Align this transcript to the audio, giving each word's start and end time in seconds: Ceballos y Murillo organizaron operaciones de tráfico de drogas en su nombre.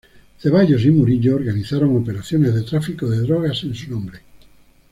Ceballos 0.39 0.83
y 0.83 0.89
Murillo 0.89 1.35
organizaron 1.35 1.95
operaciones 1.95 2.55
de 2.55 2.63
tráfico 2.63 3.07
de 3.07 3.19
drogas 3.19 3.61
en 3.65 3.75
su 3.75 3.91
nombre. 3.91 4.19